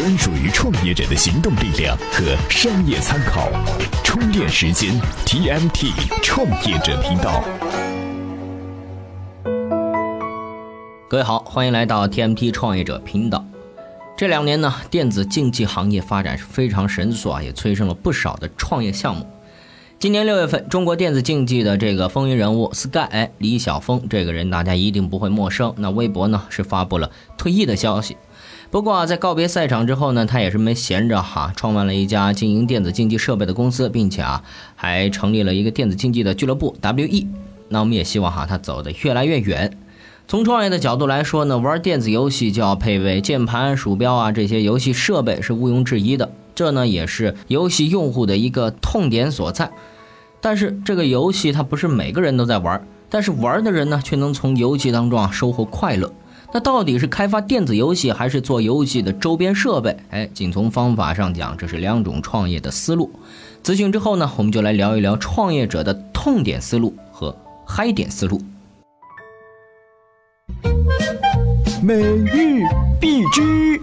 [0.00, 3.50] 专属于创业者的行动力量和商业参考。
[4.02, 5.92] 充电时间 TMT
[6.22, 7.44] 创业者频道。
[11.06, 13.44] 各位好，欢迎来到 TMT 创业者频道。
[14.16, 19.26] 这两年呢，电子竞技行业发展是非常神速啊，也催生了不少的创业项目。
[19.98, 25.74] 今年六月份，中国电子竞技的这个风云人物 Sky 李晓峰这个人，大家一定不会陌生。
[25.76, 28.16] 那微博呢是发布了退役的消息。
[28.70, 34.44] 不过啊，在告别赛场之后呢，他也是没闲着哈，创办了一家经营电子竞技设备的公司，并且啊
[34.76, 37.26] 还成立了一个电子竞技的俱乐部 WE。
[37.68, 39.76] 那我们也希望哈他走得越来越远。
[40.28, 49.68] 从创业的角度来说呢，玩电子游戏就要配备键盘、鼠标啊这些游戏设备是毋庸置疑的，这呢也是游戏用户的一个痛点所在。
[50.40, 56.12] 但是这个游戏它不是每个人都在玩，但是玩的人呢却能从游戏当中啊收获快乐。
[56.52, 59.96] 那到底是开发电子游戏还是做游戏的周边设备？
[60.10, 63.10] 哎，仅从方法上讲，这是两种创业的思路。
[63.62, 68.40] 咨询之后呢，我们就来聊一聊创业者的痛点思路和嗨点思路。
[71.82, 72.64] 每日
[73.00, 73.80] 必知。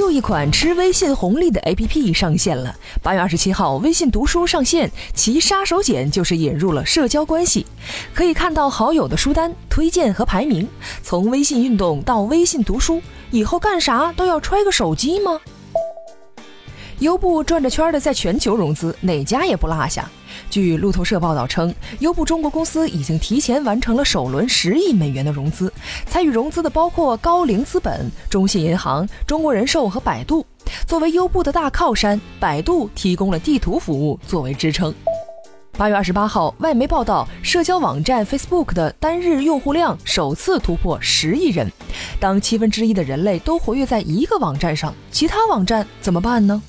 [0.00, 2.74] 又一款吃微信红利的 APP 上线了。
[3.02, 7.66] 八月二十七号，微信读书上线，其杀手锏就是引入了社交关系，
[8.14, 10.66] 可以看到好友的书单、推荐和排名。
[11.02, 15.38] 从微信运动到微信读书，以后干啥都要揣个手机吗？
[17.00, 20.08] 优步转着圈的在全球融资，哪家也不落下。
[20.50, 25.72] 据路透社报道称，优步中国公司已经提前完成了首轮十亿美元的融资，
[26.06, 30.44] 参与融资的包括高瓴资本、中信银行、中国人寿和百度。
[30.86, 34.92] 作为优步的大靠山，百度提供了地图服务作为支撑。
[35.78, 41.70] 八月二十八号，外媒报道，社交网站 Facebook 的单日用户量首次突破十亿人。
[42.18, 46.60] 当七分之一的人类都活跃在一个网站上，其他网站怎么办呢？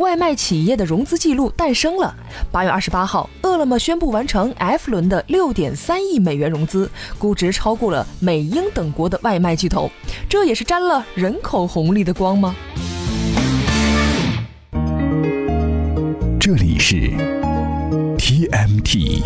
[0.00, 2.14] 外卖企业的融资记录诞生了。
[2.50, 9.90] 八月二十八号，饿了么宣布完成 F 轮的六点三亿美元融资，估值超过了美英等国的外卖巨头。
[10.26, 12.56] 这也是沾了人口红利的光吗？
[16.40, 16.96] 这里是
[18.16, 19.20] TMT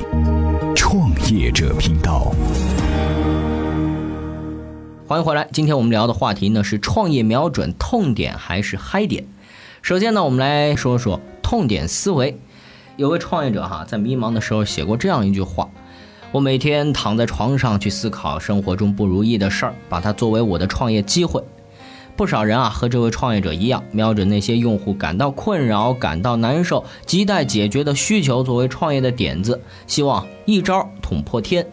[0.75, 2.35] 创业者频道。
[5.07, 9.25] 欢迎回来，今天我们聊的话题呢是创业瞄准痛点还是嗨点？
[9.85, 12.39] 首先呢，我们来说说痛点思维。
[12.97, 15.69] 有位创业者哈，在迷茫的时候写过这样一句话
[16.33, 21.45] ：“我每天躺在床上去思考生活中不如意的事儿，把它作为我的创业机会。”
[22.17, 31.67] 不少人啊，和这位创业者一样，瞄准那些用户感到困扰、感到难受、亟待解决的需求作为创业的点子，希望一招捅破天。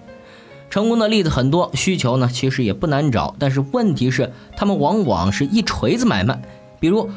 [0.70, 6.42] 成功的例子很多，需求呢其实也不难找，但是问题是他们往往是一锤子买卖，
[6.78, 7.10] 比如。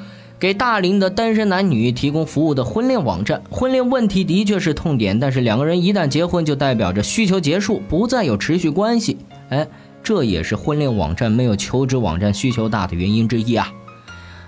[0.44, 9.16] 给大龄的单身男女提供服务的婚恋网站，婚恋问题的确是痛点，但是两个人一旦结婚，就代表着需求结束，不再有持续关系。
[9.49, 9.66] 哎，
[10.03, 13.72] 这也是婚恋网站没有求职网站需求大的原因之一啊。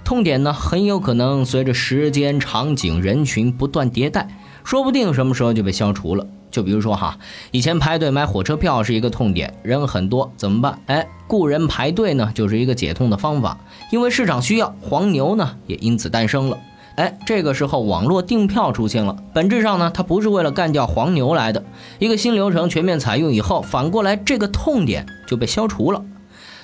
[0.04, 4.28] 痛点呢，很有可能随着时间、场景、人群不断迭代，
[4.64, 6.26] 说不定什么时候就被消除了。
[6.50, 7.18] 就比如说哈，
[7.50, 10.78] 以前排队买火车票是一个痛点，人很多怎么办？
[10.86, 13.58] 哎，雇人排队呢，就是一个解痛的方法。
[13.92, 16.58] 因为市场需要，黄牛呢也因此诞生了。
[16.96, 21.62] 哎，这个时候网络订票出现了，本质上呢，它不是为了干掉黄牛来的。
[21.98, 26.02] 一个新流程全面采用以后，反过来这个痛点就被消除了。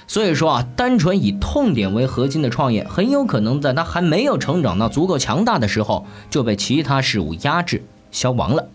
[0.06, 8.68] 所以说啊，单纯以痛点为核心的创业，很有可能在它还没有成长到足够强大的时候，就被其他事物压制消亡了。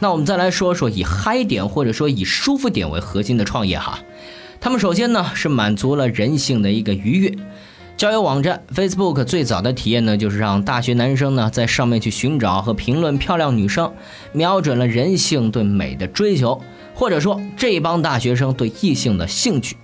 [0.00, 3.98] 那我们再来说说以嗨点或者说以舒服点为核心的创业哈，
[4.60, 7.34] 他们首先呢是满足了人性的一个愉悦。
[7.96, 13.92] 交友网站 Facebook 最早的体验呢，就是让大学男生呢在上面去寻找和评论漂亮女生，
[14.32, 16.62] 瞄准了人性对美的追求，
[16.94, 19.76] 或者说这帮大学生对异性的兴趣。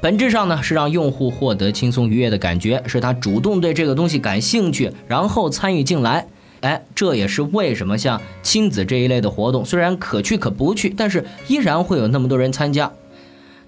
[0.00, 6.26] 本质上呢是让用户获得轻松愉悦的感觉，是他主动对这个东西感兴趣，然后参与进来。
[6.64, 12.90] 哎，这也是为什么像亲子这一类的活动，虽然可去可不去，但是依然会有那么多人参加。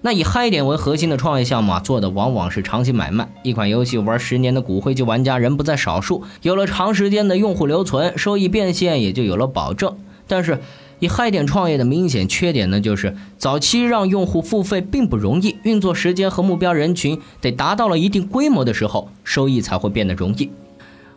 [0.01, 3.29] 那以嗨点为核心的创业项目啊，做的往往是长期买卖。
[3.43, 9.95] 一款游戏玩十年的骨灰级玩家人不在少数，有了长时间的用户留存，收益变现也就有了保证。
[10.25, 10.59] 但是
[10.97, 20.49] 以嗨点创业的明显缺点呢，就是早期让用户付费并不容易，运作时间和目标人群得达到了一定规模的时候，收益才会变得容易。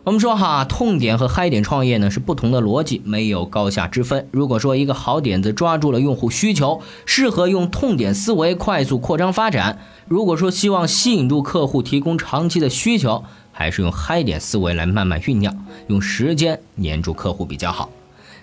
[0.03, 4.27] 我们说哈，痛点和嗨点创业呢是不同的逻辑，没有高下之分。
[4.31, 9.77] 如果说一个好点子抓住了用户需求，适合用痛点思维快速扩张发展；
[10.07, 15.55] 如果说希望吸引住客户，提供长期的需求，还是用嗨点思维来慢慢酝酿，
[15.85, 17.91] 用时间黏住客户比较好。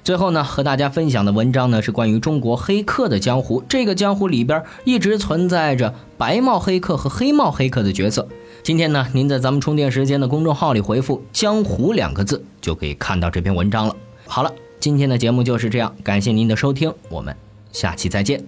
[0.05, 3.65] 最后呢，和大家分享的文章呢是关于中国黑客的江湖。
[3.69, 8.29] 这个江湖里边一直存在着白帽黑客和黑帽黑客的角色。
[8.63, 13.97] 今天呢，您在咱们充电时间的公众号里回复“江湖”两个字，就可以看到这篇文章了。
[14.27, 17.35] 好了，今天的节目就是这样，感谢您的收听，我们
[17.73, 18.45] 下期再见。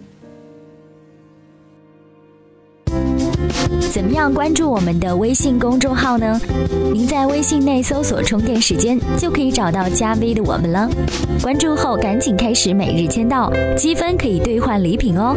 [3.90, 6.40] 怎么样关注我们的微信公众号呢？
[6.92, 10.88] 您在微信内搜索“充电时间”，就可以找到加 V 的我们了。
[11.42, 15.36] 关注后赶紧开始每日签到，积分可以兑换礼品哦。